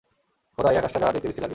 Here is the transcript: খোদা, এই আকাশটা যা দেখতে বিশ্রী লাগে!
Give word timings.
খোদা, 0.57 0.69
এই 0.71 0.77
আকাশটা 0.77 0.99
যা 0.99 1.07
দেখতে 1.07 1.27
বিশ্রী 1.27 1.41
লাগে! 1.41 1.49